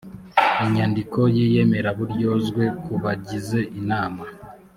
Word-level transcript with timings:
inyandiko 0.63 1.19
y 1.35 1.37
iyemeraburyozwe 1.45 2.63
ku 2.83 2.93
bagize 3.03 3.59
inama 3.79 4.23